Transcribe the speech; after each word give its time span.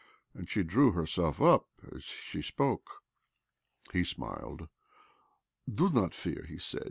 And 0.33 0.49
she 0.49 0.63
drew 0.63 0.93
herself 0.93 1.39
up 1.39 1.67
as 1.95 2.01
she 2.03 2.41
spoke. 2.41 3.03
He 3.93 4.03
smiled." 4.03 4.67
Do 5.81 5.91
not 5.91 6.15
fear," 6.15 6.43
he 6.49 6.57
said. 6.57 6.79